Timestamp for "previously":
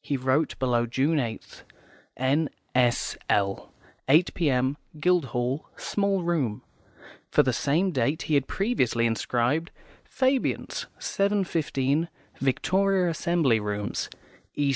8.48-9.04